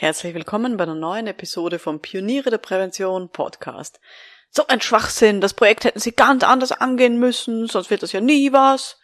[0.00, 4.00] Herzlich willkommen bei einer neuen Episode vom Pioniere der Prävention Podcast.
[4.48, 8.22] So ein Schwachsinn, das Projekt hätten Sie ganz anders angehen müssen, sonst wird das ja
[8.22, 8.98] nie was.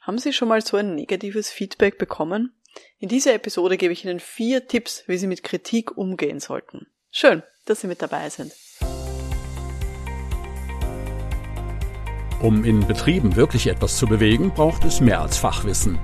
[0.00, 2.54] Haben Sie schon mal so ein negatives Feedback bekommen?
[2.98, 6.86] In dieser Episode gebe ich Ihnen vier Tipps, wie Sie mit Kritik umgehen sollten.
[7.10, 8.54] Schön, dass Sie mit dabei sind.
[12.40, 15.98] Um in Betrieben wirklich etwas zu bewegen, braucht es mehr als Fachwissen.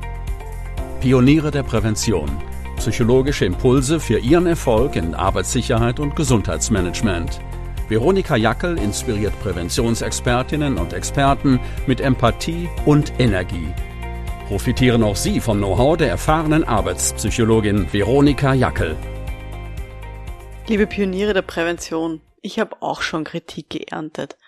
[1.01, 2.29] Pioniere der Prävention–
[2.79, 7.41] Psychologische Impulse für Ihren Erfolg in Arbeitssicherheit und Gesundheitsmanagement.
[7.89, 13.75] Veronika Jackel inspiriert Präventionsexpertinnen und Experten mit Empathie und Energie.
[14.47, 18.97] Profitieren auch Sie vom Know-how der erfahrenen Arbeitspsychologin Veronika Jackel.
[20.69, 24.39] Liebe Pioniere der Prävention, ich habe auch schon Kritik geerntet.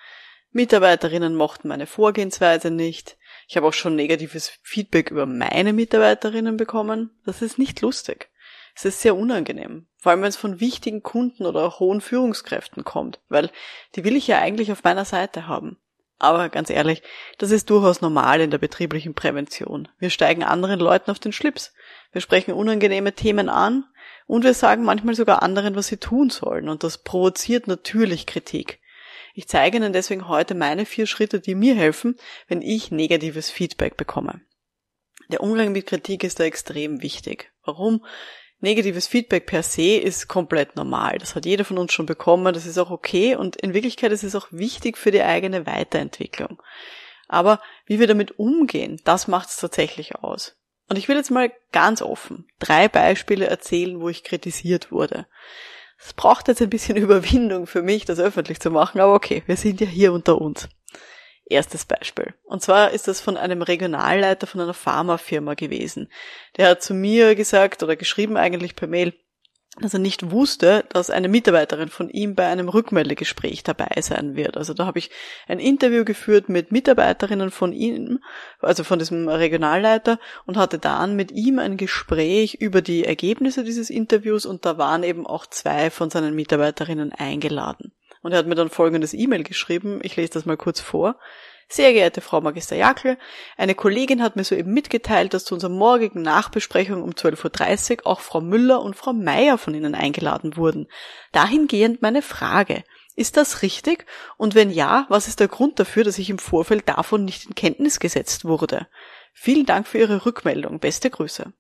[0.53, 3.17] Mitarbeiterinnen mochten meine Vorgehensweise nicht.
[3.49, 7.11] Ich habe auch schon negatives Feedback über meine Mitarbeiterinnen bekommen.
[7.27, 8.30] Das ist nicht lustig.
[8.75, 9.87] Es ist sehr unangenehm.
[9.97, 13.51] Vor allem, wenn es von wichtigen Kunden oder hohen Führungskräften kommt, weil
[13.95, 15.79] die will ich ja eigentlich auf meiner Seite haben.
[16.19, 17.03] Aber ganz ehrlich,
[17.39, 19.89] das ist durchaus normal in der betrieblichen Prävention.
[19.99, 21.73] Wir steigen anderen Leuten auf den Schlips.
[22.13, 23.85] Wir sprechen unangenehme Themen an
[24.27, 26.69] und wir sagen manchmal sogar anderen, was sie tun sollen.
[26.69, 28.81] Und das provoziert natürlich Kritik.
[29.35, 32.17] Ich zeige Ihnen deswegen heute meine vier Schritte, die mir helfen,
[32.49, 34.43] wenn ich negatives Feedback bekomme.
[35.29, 37.53] Der Umgang mit Kritik ist da extrem wichtig.
[37.65, 38.05] Warum?
[38.61, 41.19] Negatives Feedback per se ist komplett normal.
[41.19, 42.53] Das hat jeder von uns schon bekommen.
[42.53, 43.35] Das ist auch okay.
[43.35, 46.63] Und in Wirklichkeit ist es auch wichtig für die eigene Weiterentwicklung.
[47.27, 50.57] Aber wie wir damit umgehen, das macht es tatsächlich aus.
[50.89, 55.27] Und ich will jetzt mal ganz offen drei Beispiele erzählen, wo ich kritisiert wurde.
[56.05, 59.57] Es braucht jetzt ein bisschen Überwindung für mich, das öffentlich zu machen, aber okay, wir
[59.57, 60.69] sind ja hier unter uns.
[61.51, 62.33] Erstes Beispiel.
[62.45, 66.09] Und zwar ist das von einem Regionalleiter von einer Pharmafirma gewesen.
[66.57, 69.15] Der hat zu mir gesagt oder geschrieben eigentlich per Mail,
[69.81, 74.57] dass er nicht wusste, dass eine Mitarbeiterin von ihm bei einem Rückmeldegespräch dabei sein wird.
[74.57, 75.11] Also da habe ich
[75.49, 78.21] ein Interview geführt mit Mitarbeiterinnen von ihm,
[78.61, 83.91] also von diesem Regionalleiter und hatte dann mit ihm ein Gespräch über die Ergebnisse dieses
[83.91, 87.93] Interviews und da waren eben auch zwei von seinen Mitarbeiterinnen eingeladen.
[88.23, 91.19] Und er hat mir dann folgendes E-Mail geschrieben, ich lese das mal kurz vor.
[91.69, 93.17] Sehr geehrte Frau Magister Jackel,
[93.57, 98.21] eine Kollegin hat mir soeben mitgeteilt, dass zu unserer morgigen Nachbesprechung um 12.30 Uhr auch
[98.21, 100.89] Frau Müller und Frau Meier von Ihnen eingeladen wurden.
[101.31, 102.83] Dahingehend meine Frage.
[103.15, 104.07] Ist das richtig?
[104.37, 107.55] Und wenn ja, was ist der Grund dafür, dass ich im Vorfeld davon nicht in
[107.55, 108.89] Kenntnis gesetzt wurde?
[109.33, 110.81] Vielen Dank für Ihre Rückmeldung.
[110.81, 111.53] Beste Grüße.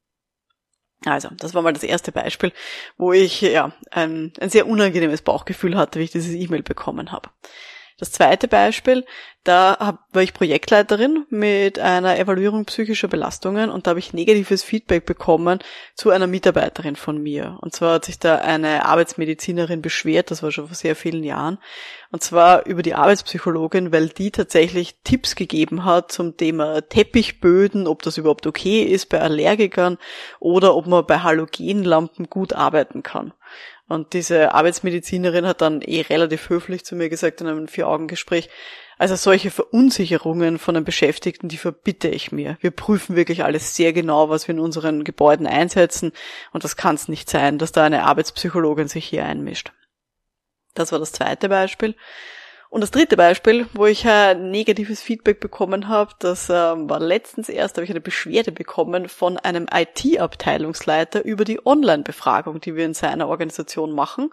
[1.07, 2.53] Also, das war mal das erste Beispiel,
[2.99, 7.31] wo ich ja ein, ein sehr unangenehmes Bauchgefühl hatte, wie ich dieses E-Mail bekommen habe.
[8.01, 9.05] Das zweite Beispiel,
[9.45, 14.63] da hab, war ich Projektleiterin mit einer Evaluierung psychischer Belastungen und da habe ich negatives
[14.63, 15.59] Feedback bekommen
[15.95, 17.59] zu einer Mitarbeiterin von mir.
[17.61, 21.59] Und zwar hat sich da eine Arbeitsmedizinerin beschwert, das war schon vor sehr vielen Jahren,
[22.11, 28.03] und zwar über die Arbeitspsychologin, weil die tatsächlich Tipps gegeben hat zum Thema Teppichböden, ob
[28.03, 29.99] das überhaupt okay ist bei Allergikern
[30.39, 33.35] oder ob man bei Halogenlampen gut arbeiten kann.
[33.91, 38.49] Und diese Arbeitsmedizinerin hat dann eh relativ höflich zu mir gesagt in einem Vier-Augen-Gespräch,
[38.99, 42.57] also solche Verunsicherungen von den Beschäftigten, die verbitte ich mir.
[42.61, 46.13] Wir prüfen wirklich alles sehr genau, was wir in unseren Gebäuden einsetzen.
[46.53, 49.73] Und das kann es nicht sein, dass da eine Arbeitspsychologin sich hier einmischt.
[50.75, 51.97] Das war das zweite Beispiel.
[52.71, 57.49] Und das dritte Beispiel, wo ich ein negatives Feedback bekommen habe, das ähm, war letztens
[57.49, 62.95] erst, habe ich eine Beschwerde bekommen von einem IT-Abteilungsleiter über die Online-Befragung, die wir in
[62.95, 64.31] seiner Organisation machen.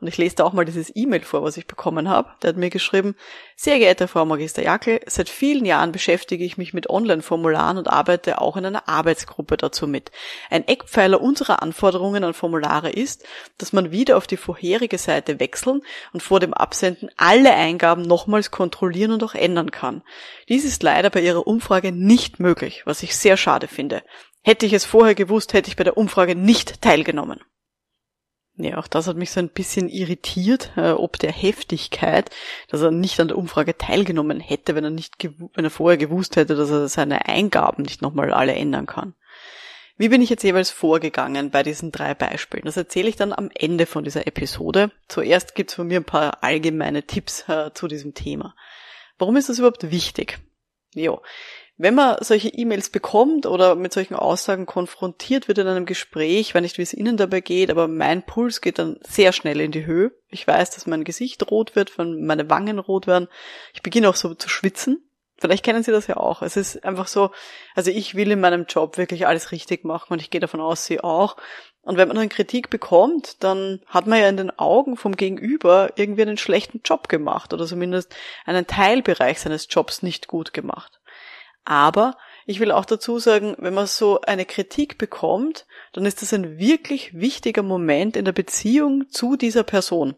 [0.00, 2.30] Und ich lese da auch mal dieses E-Mail vor, was ich bekommen habe.
[2.42, 3.14] Der hat mir geschrieben,
[3.54, 8.40] sehr geehrte Frau Magister Jackel, seit vielen Jahren beschäftige ich mich mit Online-Formularen und arbeite
[8.40, 10.10] auch in einer Arbeitsgruppe dazu mit.
[10.48, 13.26] Ein Eckpfeiler unserer Anforderungen an Formulare ist,
[13.58, 15.82] dass man wieder auf die vorherige Seite wechseln
[16.14, 20.02] und vor dem Absenden alle Eingaben nochmals kontrollieren und auch ändern kann.
[20.48, 24.02] Dies ist leider bei Ihrer Umfrage nicht möglich, was ich sehr schade finde.
[24.42, 27.40] Hätte ich es vorher gewusst, hätte ich bei der Umfrage nicht teilgenommen.
[28.56, 32.30] Ja, auch das hat mich so ein bisschen irritiert, äh, ob der Heftigkeit,
[32.68, 35.14] dass er nicht an der Umfrage teilgenommen hätte, wenn er nicht,
[35.54, 39.14] wenn er vorher gewusst hätte, dass er seine Eingaben nicht nochmal alle ändern kann.
[40.00, 42.64] Wie bin ich jetzt jeweils vorgegangen bei diesen drei Beispielen?
[42.64, 44.90] Das erzähle ich dann am Ende von dieser Episode.
[45.08, 48.56] Zuerst gibt's von mir ein paar allgemeine Tipps äh, zu diesem Thema.
[49.18, 50.38] Warum ist das überhaupt wichtig?
[50.94, 51.20] Jo,
[51.76, 56.62] wenn man solche E-Mails bekommt oder mit solchen Aussagen konfrontiert wird in einem Gespräch, wenn
[56.62, 59.84] nicht, wie es Ihnen dabei geht, aber mein Puls geht dann sehr schnell in die
[59.84, 60.12] Höhe.
[60.28, 63.28] Ich weiß, dass mein Gesicht rot wird, wenn meine Wangen rot werden.
[63.74, 65.09] Ich beginne auch so zu schwitzen.
[65.40, 66.42] Vielleicht kennen Sie das ja auch.
[66.42, 67.30] Es ist einfach so,
[67.74, 70.84] also ich will in meinem Job wirklich alles richtig machen und ich gehe davon aus,
[70.84, 71.36] Sie auch.
[71.80, 75.92] Und wenn man dann Kritik bekommt, dann hat man ja in den Augen vom Gegenüber
[75.96, 78.14] irgendwie einen schlechten Job gemacht oder zumindest
[78.44, 81.00] einen Teilbereich seines Jobs nicht gut gemacht.
[81.64, 86.34] Aber ich will auch dazu sagen, wenn man so eine Kritik bekommt, dann ist das
[86.34, 90.16] ein wirklich wichtiger Moment in der Beziehung zu dieser Person.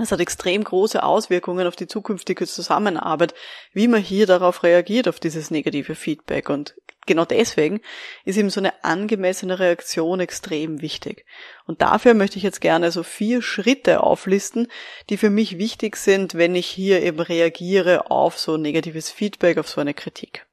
[0.00, 3.34] Es hat extrem große Auswirkungen auf die zukünftige Zusammenarbeit,
[3.72, 6.50] wie man hier darauf reagiert, auf dieses negative Feedback.
[6.50, 7.80] Und genau deswegen
[8.24, 11.26] ist eben so eine angemessene Reaktion extrem wichtig.
[11.66, 14.68] Und dafür möchte ich jetzt gerne so vier Schritte auflisten,
[15.10, 19.68] die für mich wichtig sind, wenn ich hier eben reagiere auf so negatives Feedback, auf
[19.68, 20.46] so eine Kritik.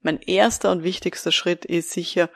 [0.00, 2.30] Mein erster und wichtigster Schritt ist sicher,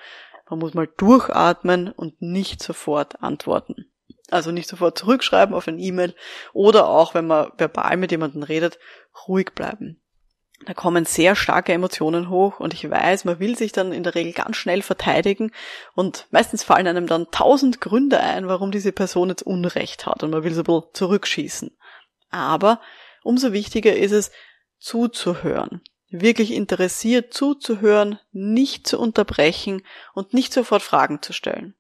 [0.51, 3.87] man muss mal durchatmen und nicht sofort antworten.
[4.31, 6.15] Also nicht sofort zurückschreiben auf ein E-Mail
[6.53, 8.79] oder auch, wenn man verbal mit jemandem redet,
[9.29, 10.01] ruhig bleiben.
[10.67, 14.15] Da kommen sehr starke Emotionen hoch und ich weiß, man will sich dann in der
[14.15, 15.51] Regel ganz schnell verteidigen
[15.95, 20.31] und meistens fallen einem dann tausend Gründe ein, warum diese Person jetzt Unrecht hat und
[20.31, 21.77] man will so ein bisschen zurückschießen.
[22.31, 22.81] Aber
[23.23, 24.31] umso wichtiger ist es,
[24.79, 29.83] zuzuhören, wirklich interessiert zuzuhören, nicht zu unterbrechen
[30.15, 31.75] und nicht sofort Fragen zu stellen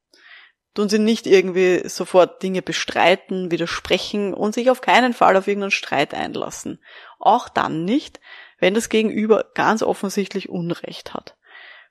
[0.74, 5.70] tun sie nicht irgendwie sofort Dinge bestreiten, widersprechen und sich auf keinen Fall auf irgendeinen
[5.70, 6.80] Streit einlassen.
[7.18, 8.20] Auch dann nicht,
[8.58, 11.36] wenn das Gegenüber ganz offensichtlich Unrecht hat.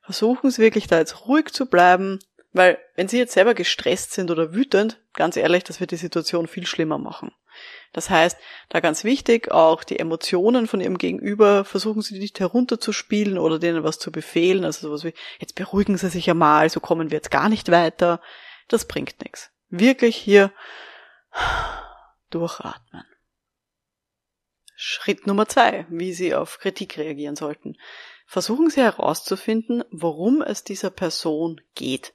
[0.02, 2.20] Versuchen Sie wirklich da jetzt ruhig zu bleiben,
[2.52, 6.48] weil wenn Sie jetzt selber gestresst sind oder wütend, ganz ehrlich, das wird die Situation
[6.48, 7.32] viel schlimmer machen.
[7.94, 8.38] Das heißt,
[8.70, 13.84] da ganz wichtig, auch die Emotionen von Ihrem Gegenüber versuchen Sie nicht herunterzuspielen oder denen
[13.84, 17.18] was zu befehlen, also sowas wie, jetzt beruhigen Sie sich ja mal, so kommen wir
[17.18, 18.20] jetzt gar nicht weiter
[18.68, 19.52] das bringt nichts.
[19.70, 20.52] Wirklich hier
[22.30, 23.06] durchatmen.
[24.76, 27.78] Schritt Nummer zwei, wie Sie auf Kritik reagieren sollten.
[28.26, 32.14] Versuchen Sie herauszufinden, worum es dieser Person geht.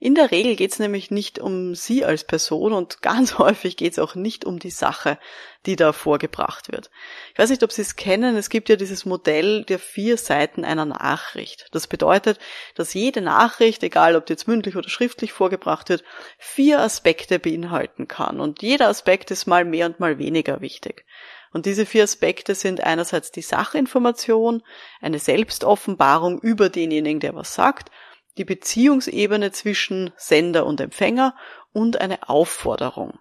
[0.00, 3.92] In der Regel geht es nämlich nicht um Sie als Person und ganz häufig geht
[3.92, 5.18] es auch nicht um die Sache,
[5.66, 6.90] die da vorgebracht wird.
[7.32, 10.64] Ich weiß nicht, ob Sie es kennen, es gibt ja dieses Modell der vier Seiten
[10.64, 11.66] einer Nachricht.
[11.72, 12.38] Das bedeutet,
[12.76, 16.04] dass jede Nachricht, egal ob die jetzt mündlich oder schriftlich vorgebracht wird,
[16.38, 21.04] vier Aspekte beinhalten kann und jeder Aspekt ist mal mehr und mal weniger wichtig.
[21.52, 24.62] Und diese vier Aspekte sind einerseits die Sachinformation,
[25.00, 27.90] eine Selbstoffenbarung über denjenigen, der was sagt,
[28.38, 31.34] die Beziehungsebene zwischen Sender und Empfänger
[31.72, 33.18] und eine Aufforderung.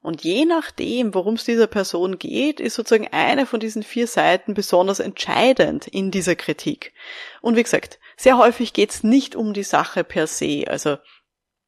[0.00, 4.52] Und je nachdem, worum es dieser Person geht, ist sozusagen eine von diesen vier Seiten
[4.52, 6.92] besonders entscheidend in dieser Kritik.
[7.40, 10.64] Und wie gesagt, sehr häufig geht es nicht um die Sache per se.
[10.66, 10.98] Also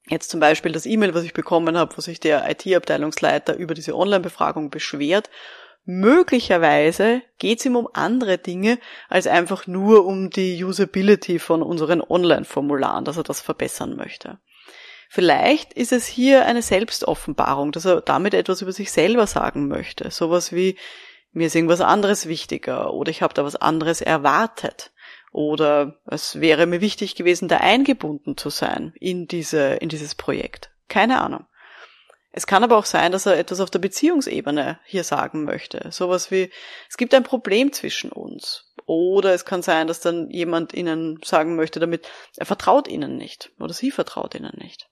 [0.08, 3.96] jetzt zum Beispiel das E-Mail, was ich bekommen habe, wo sich der IT-Abteilungsleiter über diese
[3.96, 5.30] Online-Befragung beschwert
[5.88, 12.02] Möglicherweise geht es ihm um andere Dinge als einfach nur um die Usability von unseren
[12.02, 14.40] Online-Formularen, dass er das verbessern möchte.
[15.08, 20.10] Vielleicht ist es hier eine Selbstoffenbarung, dass er damit etwas über sich selber sagen möchte.
[20.10, 20.76] Sowas wie,
[21.30, 24.90] mir ist irgendwas anderes wichtiger oder ich habe da was anderes erwartet
[25.30, 30.70] oder es wäre mir wichtig gewesen, da eingebunden zu sein in diese, in dieses Projekt.
[30.88, 31.46] Keine Ahnung.
[32.36, 35.88] Es kann aber auch sein, dass er etwas auf der Beziehungsebene hier sagen möchte.
[35.90, 36.50] Sowas wie,
[36.86, 38.74] es gibt ein Problem zwischen uns.
[38.84, 42.06] Oder es kann sein, dass dann jemand ihnen sagen möchte damit,
[42.36, 43.52] er vertraut ihnen nicht.
[43.58, 44.90] Oder sie vertraut ihnen nicht.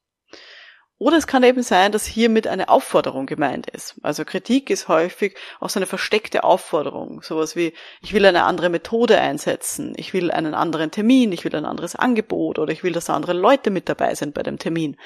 [0.96, 3.96] Oder es kann eben sein, dass hiermit eine Aufforderung gemeint ist.
[4.02, 7.20] Also Kritik ist häufig auch so eine versteckte Aufforderung.
[7.22, 11.54] Sowas wie, ich will eine andere Methode einsetzen, ich will einen anderen Termin, ich will
[11.56, 14.96] ein anderes Angebot oder ich will, dass andere Leute mit dabei sind bei dem Termin.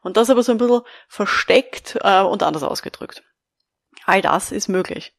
[0.00, 3.22] Und das aber so ein bisschen versteckt äh, und anders ausgedrückt.
[4.06, 5.14] All das ist möglich.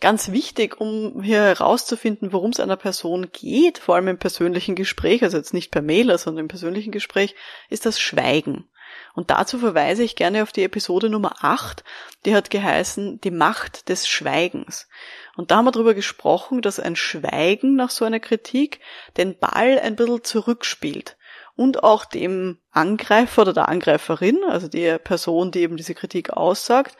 [0.00, 5.22] Ganz wichtig, um hier herauszufinden, worum es einer Person geht, vor allem im persönlichen Gespräch,
[5.22, 7.34] also jetzt nicht per Mail, sondern im persönlichen Gespräch,
[7.70, 8.68] ist das Schweigen.
[9.14, 11.84] Und dazu verweise ich gerne auf die Episode Nummer 8,
[12.24, 14.88] die hat geheißen Die Macht des Schweigens.
[15.36, 18.80] Und da haben wir darüber gesprochen, dass ein Schweigen nach so einer Kritik
[19.16, 21.16] den Ball ein bisschen zurückspielt
[21.56, 26.96] und auch dem Angreifer oder der Angreiferin, also der Person, die eben diese Kritik aussagt,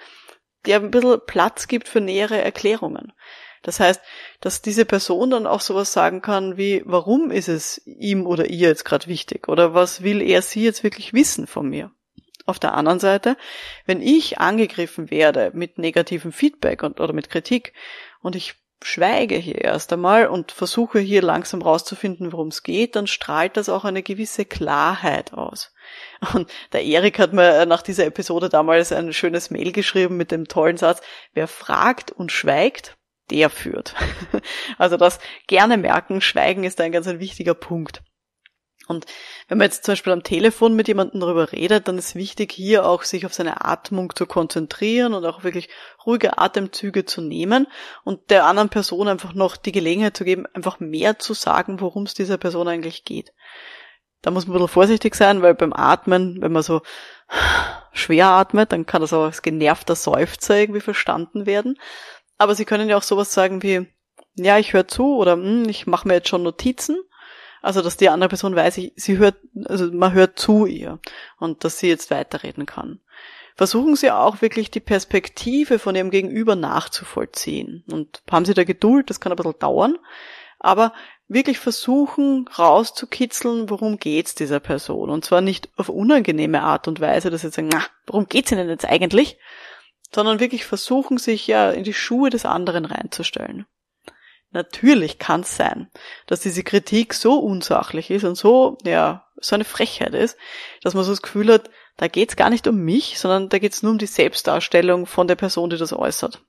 [0.65, 3.12] der ein bisschen Platz gibt für nähere Erklärungen.
[3.67, 4.01] Das heißt,
[4.41, 8.69] dass diese Person dann auch sowas sagen kann wie, warum ist es ihm oder ihr
[8.69, 9.49] jetzt gerade wichtig?
[9.49, 11.91] Oder was will er sie jetzt wirklich wissen von mir?
[12.47, 13.37] Auf der anderen Seite,
[13.85, 17.73] wenn ich angegriffen werde mit negativem Feedback und, oder mit Kritik
[18.23, 18.55] und ich
[18.85, 23.69] schweige hier erst einmal und versuche hier langsam rauszufinden, worum es geht, dann strahlt das
[23.69, 25.75] auch eine gewisse Klarheit aus.
[26.35, 30.47] Und der Erik hat mir nach dieser Episode damals ein schönes Mail geschrieben mit dem
[30.47, 31.01] tollen Satz,
[31.35, 32.97] wer fragt und schweigt,
[33.30, 33.95] der führt.
[34.78, 38.02] Also das gerne merken, Schweigen ist ein ganz ein wichtiger Punkt.
[38.88, 39.06] Und
[39.49, 42.87] wenn man jetzt zum Beispiel am Telefon mit jemandem darüber redet, dann ist wichtig, hier
[42.87, 45.68] auch sich auf seine Atmung zu konzentrieren und auch wirklich
[46.04, 47.66] ruhige Atemzüge zu nehmen
[48.04, 52.04] und der anderen Person einfach noch die Gelegenheit zu geben, einfach mehr zu sagen, worum
[52.04, 53.33] es dieser Person eigentlich geht.
[54.23, 56.83] Da muss man ein bisschen vorsichtig sein, weil beim Atmen, wenn man so
[57.92, 61.78] schwer atmet, dann kann das auch als genervter Seufzer irgendwie verstanden werden.
[62.38, 63.87] Aber Sie können ja auch sowas sagen wie,
[64.35, 66.99] ja, ich höre zu oder hm, ich mache mir jetzt schon Notizen
[67.66, 71.00] also, dass die andere Person weiß, ich, sie hört, also man hört zu ihr
[71.40, 73.00] und dass sie jetzt weiterreden kann.
[73.57, 77.83] Versuchen Sie auch wirklich die Perspektive von Ihrem Gegenüber nachzuvollziehen.
[77.90, 79.99] Und haben Sie da Geduld, das kann ein bisschen dauern,
[80.61, 80.93] aber
[81.26, 85.11] wirklich versuchen rauszukitzeln, worum geht's dieser Person.
[85.11, 88.69] Und zwar nicht auf unangenehme Art und Weise, dass Sie sagen, na, worum geht's Ihnen
[88.69, 89.38] jetzt eigentlich?
[90.17, 93.67] Sondern wirklich versuchen, sich ja in die Schuhe des anderen reinzustellen.
[94.51, 95.91] Natürlich kann es sein,
[96.27, 100.39] dass diese Kritik so unsachlich ist und so, ja, so eine Frechheit ist,
[100.81, 101.69] dass man so das Gefühl hat,
[101.99, 105.05] da geht es gar nicht um mich, sondern da geht es nur um die Selbstdarstellung
[105.05, 106.41] von der Person, die das äußert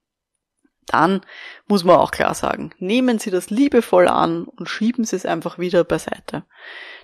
[0.87, 1.21] dann
[1.67, 5.59] muss man auch klar sagen, nehmen Sie das liebevoll an und schieben Sie es einfach
[5.59, 6.43] wieder beiseite.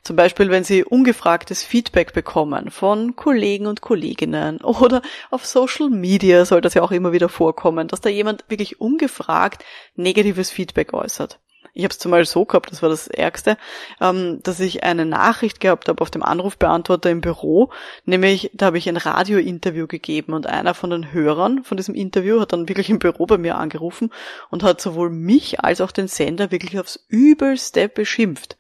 [0.04, 6.46] Zum Beispiel, wenn Sie ungefragtes Feedback bekommen von Kollegen und Kolleginnen oder auf Social Media
[6.46, 9.64] soll das ja auch immer wieder vorkommen, dass da jemand wirklich ungefragt
[9.96, 11.40] negatives Feedback äußert
[11.74, 13.58] ich habe es zumal so gehabt, das war das Ärgste,
[14.00, 17.72] ähm, dass ich eine Nachricht gehabt habe auf dem Anrufbeantworter im Büro,
[18.06, 22.40] nämlich da habe ich ein Radiointerview gegeben und einer von den Hörern von diesem Interview
[22.40, 24.12] hat dann wirklich im Büro bei mir angerufen
[24.52, 28.56] und hat sowohl mich als auch den Sender wirklich aufs Übelste beschimpft.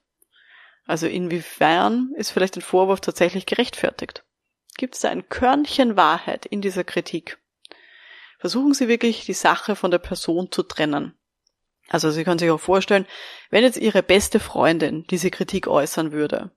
[0.85, 4.23] Also inwiefern ist vielleicht ein Vorwurf tatsächlich gerechtfertigt?
[4.77, 7.37] Gibt es da ein Körnchen Wahrheit in dieser Kritik?
[8.39, 11.13] Versuchen Sie wirklich, die Sache von der Person zu trennen.
[11.89, 13.05] Also Sie können sich auch vorstellen,
[13.49, 16.51] wenn jetzt Ihre beste Freundin diese Kritik äußern würde,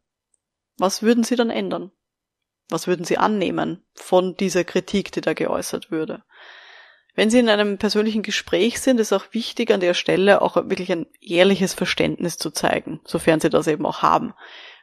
[0.79, 1.91] was würden Sie dann ändern?
[2.69, 6.25] Was würden Sie annehmen von dieser Kritik, die da geäußert würde?
[7.15, 10.91] Wenn Sie in einem persönlichen Gespräch sind, ist auch wichtig an der Stelle auch wirklich
[10.91, 14.33] ein ehrliches Verständnis zu zeigen, sofern Sie das eben auch haben.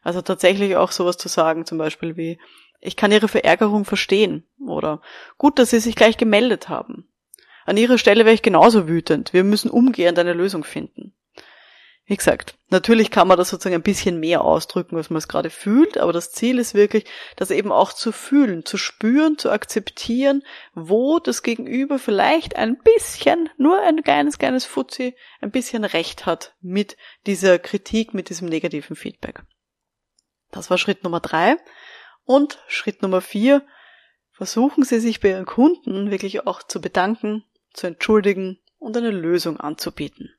[0.04, 2.40] Also tatsächlich auch sowas zu sagen, zum Beispiel wie,
[2.82, 5.02] ich kann Ihre Verärgerung verstehen oder
[5.38, 7.08] gut, dass Sie sich gleich gemeldet haben.
[7.66, 9.34] An Ihrer Stelle wäre ich genauso wütend.
[9.34, 11.14] Wir müssen umgehend eine Lösung finden.
[12.10, 15.52] Wie gesagt, natürlich kann man das sozusagen ein bisschen mehr ausdrücken, als man es gerade
[15.52, 20.42] fühlt, aber das Ziel ist wirklich, das eben auch zu fühlen, zu spüren, zu akzeptieren,
[20.74, 26.56] wo das Gegenüber vielleicht ein bisschen, nur ein kleines, kleines Fuzzi, ein bisschen Recht hat
[26.62, 26.98] mit
[27.28, 29.44] dieser Kritik, mit diesem negativen Feedback.
[30.50, 31.58] Das war Schritt Nummer drei.
[32.24, 33.64] Und Schritt Nummer vier,
[34.32, 39.60] versuchen Sie sich bei Ihren Kunden wirklich auch zu bedanken, zu entschuldigen und eine Lösung
[39.60, 40.34] anzubieten.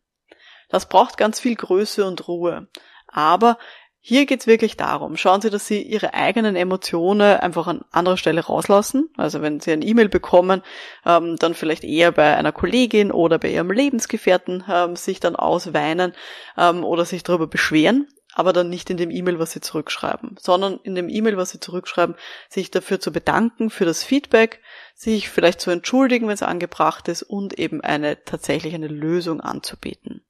[0.70, 2.68] Das braucht ganz viel Größe und Ruhe.
[3.06, 3.58] Aber
[4.02, 8.40] hier geht's wirklich darum, schauen Sie, dass Sie Ihre eigenen Emotionen einfach an anderer Stelle
[8.40, 9.10] rauslassen.
[9.18, 10.62] Also wenn Sie ein E-Mail bekommen,
[11.04, 16.14] ähm, dann vielleicht eher bei einer Kollegin oder bei Ihrem Lebensgefährten ähm, sich dann ausweinen
[16.56, 20.80] ähm, oder sich darüber beschweren, aber dann nicht in dem E-Mail, was Sie zurückschreiben, sondern
[20.82, 22.16] in dem E-Mail, was Sie zurückschreiben,
[22.48, 24.62] sich dafür zu bedanken für das Feedback,
[24.94, 30.24] sich vielleicht zu entschuldigen, wenn es angebracht ist und eben eine tatsächlich eine Lösung anzubieten.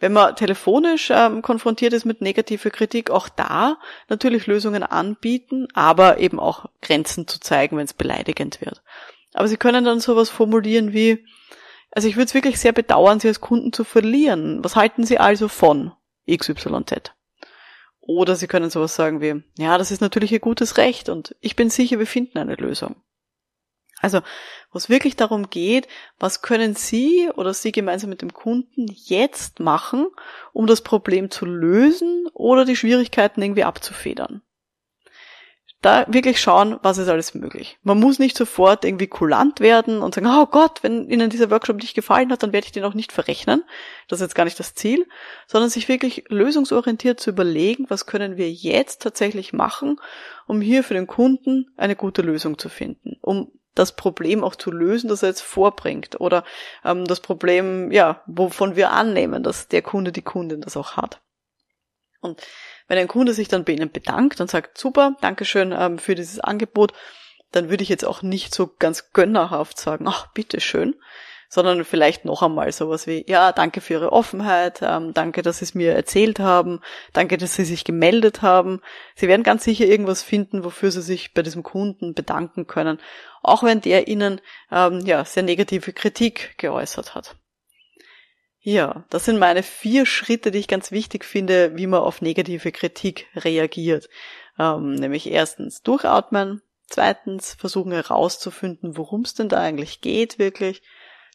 [0.00, 3.78] Wenn man telefonisch ähm, konfrontiert ist mit negativer Kritik, auch da
[4.08, 8.82] natürlich Lösungen anbieten, aber eben auch Grenzen zu zeigen, wenn es beleidigend wird.
[9.34, 11.24] Aber Sie können dann sowas formulieren wie,
[11.90, 14.62] also ich würde es wirklich sehr bedauern, Sie als Kunden zu verlieren.
[14.62, 15.92] Was halten Sie also von
[16.30, 17.12] XYZ?
[18.00, 21.56] Oder Sie können sowas sagen wie, ja, das ist natürlich Ihr gutes Recht und ich
[21.56, 22.96] bin sicher, wir finden eine Lösung.
[24.00, 24.20] Also,
[24.70, 25.88] wo es wirklich darum geht,
[26.18, 30.06] was können Sie oder Sie gemeinsam mit dem Kunden jetzt machen,
[30.52, 34.42] um das Problem zu lösen oder die Schwierigkeiten irgendwie abzufedern
[35.80, 37.78] da wirklich schauen, was ist alles möglich.
[37.82, 41.76] Man muss nicht sofort irgendwie kulant werden und sagen, oh Gott, wenn Ihnen dieser Workshop
[41.76, 43.62] nicht gefallen hat, dann werde ich den auch nicht verrechnen.
[44.08, 45.06] Das ist jetzt gar nicht das Ziel,
[45.46, 50.00] sondern sich wirklich lösungsorientiert zu überlegen, was können wir jetzt tatsächlich machen,
[50.48, 54.70] um hier für den Kunden eine gute Lösung zu finden, um das Problem auch zu
[54.70, 56.44] lösen, das er jetzt vorbringt oder
[56.84, 61.20] ähm, das Problem, ja, wovon wir annehmen, dass der Kunde, die Kundin das auch hat.
[62.20, 62.40] Und
[62.88, 66.40] wenn ein Kunde sich dann bei Ihnen bedankt und sagt, super, Dankeschön ähm, für dieses
[66.40, 66.92] Angebot,
[67.52, 70.94] dann würde ich jetzt auch nicht so ganz gönnerhaft sagen, ach, bitteschön,
[71.48, 75.64] sondern vielleicht noch einmal sowas wie, ja, danke für Ihre Offenheit, ähm, danke, dass Sie
[75.64, 76.80] es mir erzählt haben,
[77.12, 78.80] danke, dass Sie sich gemeldet haben.
[79.14, 82.98] Sie werden ganz sicher irgendwas finden, wofür Sie sich bei diesem Kunden bedanken können,
[83.42, 84.40] auch wenn der Ihnen
[84.70, 87.36] ähm, ja sehr negative Kritik geäußert hat.
[88.60, 92.72] Ja, das sind meine vier Schritte, die ich ganz wichtig finde, wie man auf negative
[92.72, 94.10] Kritik reagiert.
[94.58, 100.82] Ähm, nämlich erstens durchatmen, zweitens versuchen herauszufinden, worum es denn da eigentlich geht wirklich.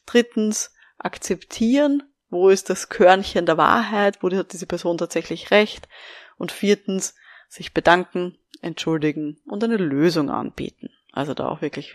[0.06, 5.88] Drittens akzeptieren, wo ist das Körnchen der Wahrheit, wo hat diese Person tatsächlich recht.
[6.36, 7.14] Und viertens
[7.48, 10.90] sich bedanken, entschuldigen und eine Lösung anbieten.
[11.12, 11.94] Also da auch wirklich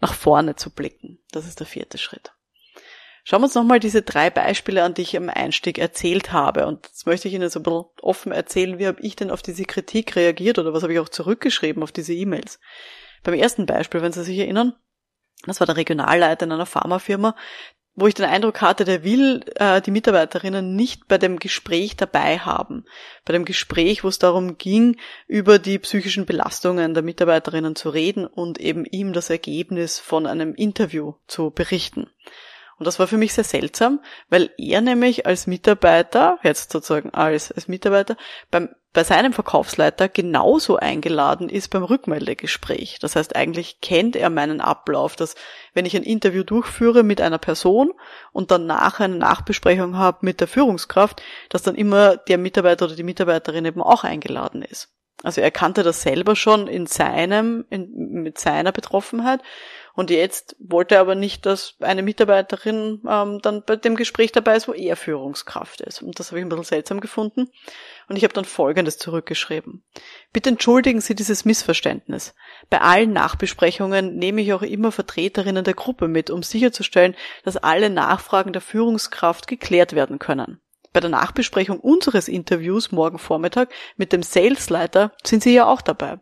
[0.00, 1.18] nach vorne zu blicken.
[1.32, 2.32] Das ist der vierte Schritt.
[3.24, 6.66] Schauen wir uns nochmal diese drei Beispiele an, die ich am Einstieg erzählt habe.
[6.66, 9.42] Und jetzt möchte ich Ihnen so ein bisschen offen erzählen, wie habe ich denn auf
[9.42, 12.60] diese Kritik reagiert oder was habe ich auch zurückgeschrieben auf diese E-Mails.
[13.22, 14.74] Beim ersten Beispiel, wenn Sie sich erinnern,
[15.46, 17.34] das war der Regionalleiter in einer Pharmafirma,
[17.94, 22.38] wo ich den Eindruck hatte, der will äh, die Mitarbeiterinnen nicht bei dem Gespräch dabei
[22.38, 22.84] haben.
[23.24, 28.26] Bei dem Gespräch, wo es darum ging, über die psychischen Belastungen der Mitarbeiterinnen zu reden
[28.26, 32.08] und eben ihm das Ergebnis von einem Interview zu berichten.
[32.80, 37.52] Und das war für mich sehr seltsam, weil er nämlich als Mitarbeiter, jetzt sozusagen als,
[37.52, 38.16] als Mitarbeiter,
[38.50, 42.98] beim, bei seinem Verkaufsleiter genauso eingeladen ist beim Rückmeldegespräch.
[42.98, 45.34] Das heißt, eigentlich kennt er meinen Ablauf, dass
[45.74, 47.92] wenn ich ein Interview durchführe mit einer Person
[48.32, 52.96] und dann nachher eine Nachbesprechung habe mit der Führungskraft, dass dann immer der Mitarbeiter oder
[52.96, 54.88] die Mitarbeiterin eben auch eingeladen ist.
[55.22, 59.42] Also er kannte das selber schon in seinem, in, mit seiner Betroffenheit
[59.94, 64.56] und jetzt wollte er aber nicht, dass eine Mitarbeiterin ähm, dann bei dem Gespräch dabei
[64.56, 66.02] ist, wo er Führungskraft ist.
[66.02, 67.50] Und das habe ich ein bisschen seltsam gefunden.
[68.08, 69.84] Und ich habe dann Folgendes zurückgeschrieben.
[70.32, 72.34] Bitte entschuldigen Sie dieses Missverständnis.
[72.68, 77.90] Bei allen Nachbesprechungen nehme ich auch immer Vertreterinnen der Gruppe mit, um sicherzustellen, dass alle
[77.90, 80.60] Nachfragen der Führungskraft geklärt werden können.
[80.92, 86.18] Bei der Nachbesprechung unseres Interviews morgen Vormittag mit dem Salesleiter sind Sie ja auch dabei.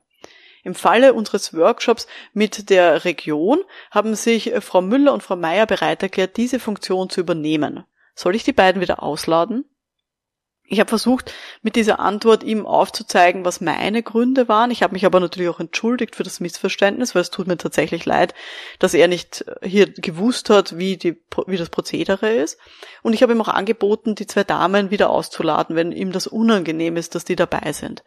[0.68, 5.64] Im Falle unseres Workshops mit der Region haben sich äh, Frau Müller und Frau Meier
[5.64, 7.84] bereit erklärt, diese Funktion zu übernehmen.
[8.14, 9.64] Soll ich die beiden wieder ausladen?
[10.70, 14.70] Ich habe versucht, mit dieser Antwort ihm aufzuzeigen, was meine Gründe waren.
[14.70, 18.04] Ich habe mich aber natürlich auch entschuldigt für das Missverständnis, weil es tut mir tatsächlich
[18.04, 18.34] leid,
[18.78, 22.58] dass er nicht äh, hier gewusst hat, wie, die, wie das Prozedere ist.
[23.02, 26.98] Und ich habe ihm auch angeboten, die zwei Damen wieder auszuladen, wenn ihm das unangenehm
[26.98, 28.04] ist, dass die dabei sind.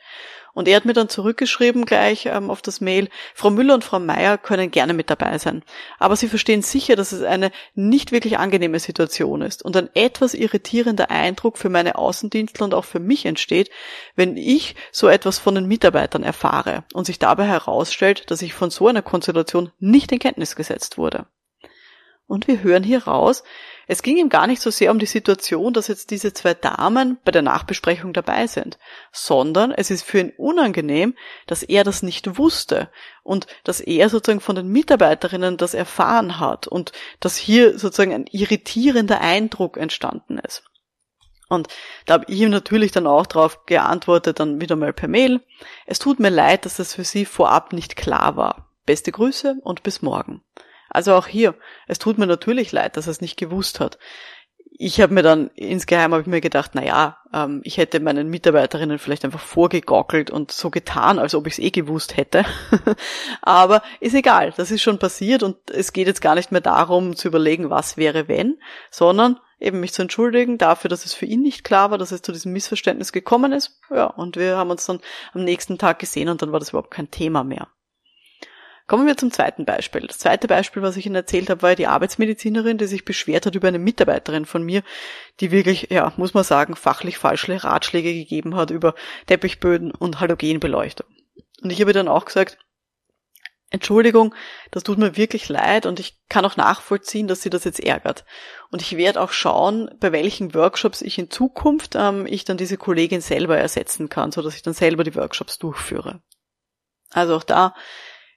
[0.54, 4.00] Und er hat mir dann zurückgeschrieben gleich ähm, auf das Mail, Frau Müller und Frau
[4.00, 5.64] Meier können gerne mit dabei sein.
[6.00, 10.34] Aber Sie verstehen sicher, dass es eine nicht wirklich angenehme Situation ist und ein etwas
[10.34, 13.70] irritierender Eindruck für meine Außendienstler und auch für mich entsteht,
[14.16, 18.70] wenn ich so etwas von den Mitarbeitern erfahre und sich dabei herausstellt, dass ich von
[18.70, 21.28] so einer Konstellation nicht in Kenntnis gesetzt wurde.
[22.32, 23.44] Und wir hören hier raus,
[23.92, 27.18] es ging ihm gar nicht so sehr um die Situation, dass jetzt diese zwei Damen
[27.26, 28.80] bei der Nachbesprechung dabei sind,
[29.12, 31.14] sondern es ist für ihn unangenehm,
[31.46, 32.90] dass er das nicht wusste
[33.24, 38.28] und dass er sozusagen von den Mitarbeiterinnen das erfahren hat und dass hier sozusagen ein
[38.32, 40.64] irritierender Eindruck entstanden ist.
[41.50, 41.68] Und
[42.06, 45.42] da habe ich ihm natürlich dann auch darauf geantwortet, dann wieder mal per Mail.
[45.86, 48.70] Es tut mir leid, dass das für Sie vorab nicht klar war.
[48.86, 50.46] Beste Grüße und bis morgen.
[50.92, 51.56] Also auch hier,
[51.88, 53.98] es tut mir natürlich leid, dass er es nicht gewusst hat.
[54.84, 58.30] Ich habe mir dann insgeheim habe ich mir gedacht, na ja, ähm, ich hätte meinen
[58.30, 62.46] Mitarbeiterinnen vielleicht einfach vorgegockelt und so getan, als ob ich es eh gewusst hätte.
[63.42, 67.16] Aber ist egal, das ist schon passiert und es geht jetzt gar nicht mehr darum
[67.16, 68.58] zu überlegen, was wäre wenn,
[68.90, 72.24] sondern eben mich zu entschuldigen dafür, dass es für ihn nicht klar war, dass es
[72.24, 73.80] zu diesem Missverständnis gekommen ist.
[73.92, 75.00] Ja, und wir haben uns dann
[75.34, 77.68] am nächsten Tag gesehen und dann war das überhaupt kein Thema mehr.
[78.92, 80.02] Kommen wir zum zweiten Beispiel.
[80.02, 83.56] Das zweite Beispiel, was ich Ihnen erzählt habe, war die Arbeitsmedizinerin, die sich beschwert hat
[83.56, 84.84] über eine Mitarbeiterin von mir,
[85.40, 88.94] die wirklich, ja, muss man sagen, fachlich falsche Ratschläge gegeben hat über
[89.28, 91.08] Teppichböden und Halogenbeleuchtung.
[91.62, 92.58] Und ich habe dann auch gesagt,
[93.70, 94.36] Entschuldigung,
[94.72, 98.26] das tut mir wirklich leid und ich kann auch nachvollziehen, dass sie das jetzt ärgert.
[98.72, 102.76] Und ich werde auch schauen, bei welchen Workshops ich in Zukunft ähm, ich dann diese
[102.76, 106.22] Kollegin selber ersetzen kann, so dass ich dann selber die Workshops durchführe.
[107.10, 107.74] Also auch da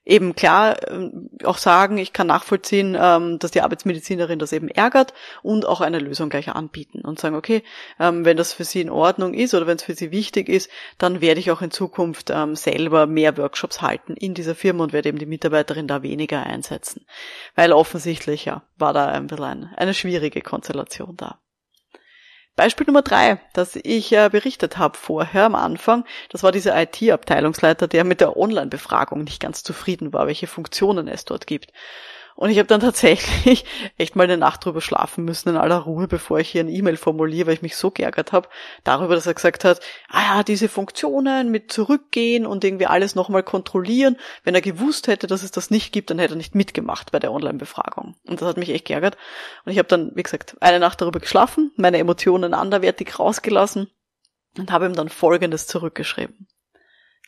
[0.05, 5.14] eben klar ähm, auch sagen, ich kann nachvollziehen, ähm, dass die Arbeitsmedizinerin das eben ärgert
[5.43, 7.62] und auch eine Lösung gleich anbieten und sagen, okay,
[7.99, 10.71] ähm, wenn das für Sie in Ordnung ist oder wenn es für Sie wichtig ist,
[10.99, 15.09] dann werde ich auch in Zukunft selber mehr Workshops halten in dieser Firma und werde
[15.09, 17.05] eben die Mitarbeiterin da weniger einsetzen.
[17.55, 21.38] Weil offensichtlich ja war da ein bisschen eine schwierige Konstellation da.
[22.57, 27.88] Beispiel Nummer drei, das ich äh, berichtet habe vorher am Anfang, das war dieser IT-Abteilungsleiter,
[27.88, 31.73] der mit der Online-Befragung nicht ganz zufrieden war, welche Funktionen es dort gibt.
[32.37, 33.64] Und ich habe dann tatsächlich
[33.99, 36.97] echt mal eine Nacht drüber schlafen müssen in aller Ruhe, bevor ich hier ein E-Mail
[36.97, 38.49] formuliere, weil ich mich so geärgert habe
[38.83, 43.42] darüber, dass er gesagt hat, ah ja, diese Funktionen mit zurückgehen und irgendwie alles nochmal
[43.42, 44.16] kontrollieren.
[44.42, 47.20] Wenn er gewusst hätte, dass es das nicht gibt, dann hätte er nicht mitgemacht bei
[47.20, 48.16] der Online-Befragung.
[48.27, 49.16] Und das hat mich echt geärgert.
[49.64, 53.90] Und ich habe dann, wie gesagt, eine Nacht darüber geschlafen, meine Emotionen anderwertig rausgelassen
[54.59, 56.49] und habe ihm dann Folgendes zurückgeschrieben.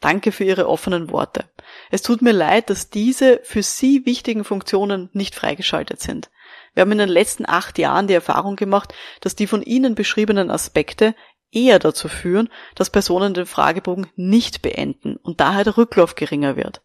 [0.01, 1.45] Danke für Ihre offenen Worte.
[1.91, 6.31] Es tut mir leid, dass diese für Sie wichtigen Funktionen nicht freigeschaltet sind.
[6.75, 10.51] Wir haben in den letzten acht Jahren die Erfahrung gemacht, dass die von Ihnen beschriebenen
[10.51, 11.15] Aspekte
[11.51, 16.83] eher dazu führen, dass Personen den Fragebogen nicht beenden und daher der Rücklauf geringer wird.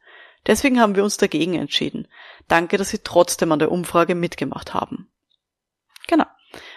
[0.47, 2.08] Deswegen haben wir uns dagegen entschieden.
[2.47, 5.10] Danke, dass Sie trotzdem an der Umfrage mitgemacht haben.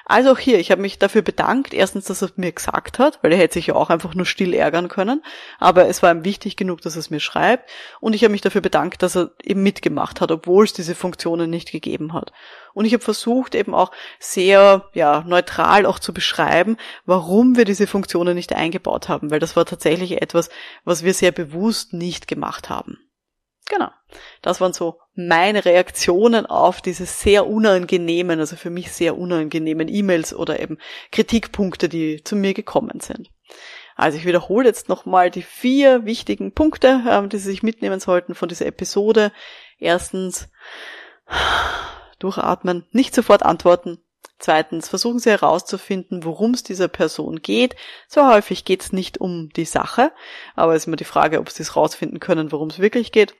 [0.06, 3.32] Also auch hier, ich habe mich dafür bedankt, erstens, dass er mir gesagt hat, weil
[3.32, 5.22] er hätte sich ja auch einfach nur still ärgern können,
[5.58, 8.42] aber es war ihm wichtig genug, dass er es mir schreibt und ich habe mich
[8.42, 12.32] dafür bedankt, dass er eben mitgemacht hat, obwohl es diese Funktionen nicht gegeben hat.
[12.74, 17.86] Und ich habe versucht eben auch sehr ja, neutral auch zu beschreiben, warum wir diese
[17.86, 20.50] Funktionen nicht eingebaut haben, weil das war tatsächlich etwas,
[20.84, 22.98] was wir sehr bewusst nicht gemacht haben.
[23.66, 23.88] Genau.
[24.42, 30.34] Das waren so meine Reaktionen auf diese sehr unangenehmen, also für mich sehr unangenehmen E-Mails
[30.34, 30.78] oder eben
[31.12, 33.30] Kritikpunkte, die zu mir gekommen sind.
[33.96, 38.34] Also ich wiederhole jetzt nochmal die vier wichtigen Punkte, ähm, die Sie sich mitnehmen sollten
[38.34, 39.30] von dieser Episode.
[39.78, 40.48] Erstens,
[42.18, 43.98] durchatmen, nicht sofort antworten.
[44.38, 47.76] Zweitens, versuchen Sie herauszufinden, worum es dieser Person geht.
[48.08, 50.12] So häufig geht es nicht um die Sache,
[50.56, 53.34] aber es ist immer die Frage, ob Sie es herausfinden können, worum es wirklich geht.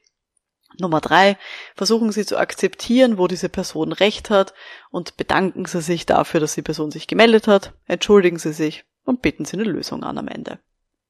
[0.78, 1.36] Nummer drei,
[1.74, 4.54] versuchen Sie zu akzeptieren, wo diese Person recht hat
[4.90, 9.22] und bedanken Sie sich dafür, dass die Person sich gemeldet hat, entschuldigen Sie sich und
[9.22, 10.58] bitten Sie eine Lösung an am Ende.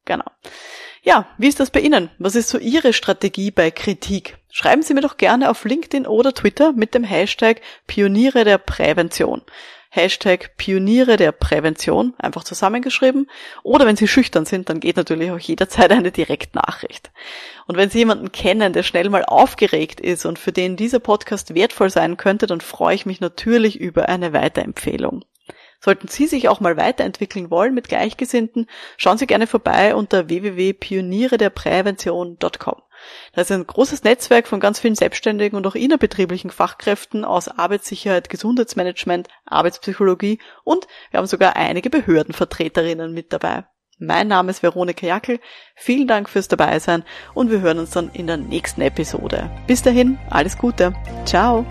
[0.04, 0.24] Genau.
[1.02, 2.10] Ja, wie ist das bei Ihnen?
[2.18, 4.38] Was ist so Ihre Strategie bei Kritik?
[4.50, 9.42] Schreiben Sie mir doch gerne auf LinkedIn oder Twitter mit dem Hashtag Pioniere der Prävention.
[9.94, 13.30] Hashtag Pioniere der Prävention, einfach zusammengeschrieben.
[13.62, 17.12] Oder wenn Sie schüchtern sind, dann geht natürlich auch jederzeit eine Direktnachricht.
[17.68, 21.54] Und wenn Sie jemanden kennen, der schnell mal aufgeregt ist und für den dieser Podcast
[21.54, 25.24] wertvoll sein könnte, dann freue ich mich natürlich über eine Weiterempfehlung.
[25.78, 32.82] Sollten Sie sich auch mal weiterentwickeln wollen mit Gleichgesinnten, schauen Sie gerne vorbei unter www.pionierederprävention.com.
[33.32, 38.28] Das ist ein großes Netzwerk von ganz vielen selbstständigen und auch innerbetrieblichen Fachkräften aus Arbeitssicherheit,
[38.28, 43.64] Gesundheitsmanagement, Arbeitspsychologie und wir haben sogar einige Behördenvertreterinnen mit dabei.
[43.98, 45.38] Mein Name ist Veronika Jackel.
[45.76, 49.50] Vielen Dank fürs Dabeisein und wir hören uns dann in der nächsten Episode.
[49.66, 50.94] Bis dahin, alles Gute.
[51.24, 51.64] Ciao.